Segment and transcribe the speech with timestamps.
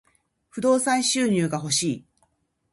[0.49, 2.05] 不動産収入が欲しい。